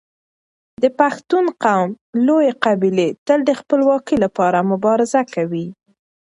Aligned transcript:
د 0.81 0.85
پښتون 0.99 1.45
قوم 1.63 1.89
لويې 2.25 2.51
قبيلې 2.65 3.09
تل 3.27 3.39
د 3.45 3.51
خپلواکۍ 3.59 4.17
لپاره 4.25 4.67
مبارزه 4.71 5.21
کوي. 5.33 5.67